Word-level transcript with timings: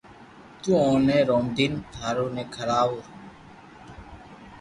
تو 0.61 0.71
اوني 0.85 1.19
رودين 1.29 1.73
ٽاٻرو 1.93 2.25
ني 2.35 2.43
کراو 2.55 2.91